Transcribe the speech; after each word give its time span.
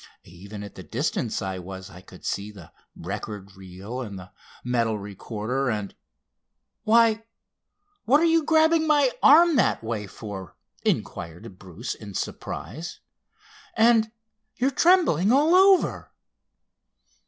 "Even 0.23 0.63
at 0.63 0.73
the 0.73 0.81
distance 0.81 1.43
I 1.43 1.59
was 1.59 1.91
I 1.91 2.01
could 2.01 2.25
see 2.25 2.49
the 2.49 2.71
record 2.95 3.55
reel 3.55 4.01
and 4.01 4.17
the 4.17 4.31
metal 4.63 4.97
recorder, 4.97 5.69
and—why, 5.69 7.23
what 8.05 8.19
are 8.19 8.25
you 8.25 8.43
grabbing 8.43 8.87
my 8.87 9.11
arm 9.21 9.57
that 9.57 9.83
way 9.83 10.07
for?" 10.07 10.55
inquired 10.83 11.59
Bruce 11.59 11.93
in 11.93 12.15
surprise. 12.15 12.99
"And 13.77 14.11
you're 14.55 14.71
trembling 14.71 15.31
all 15.31 15.53
over." 15.53 16.09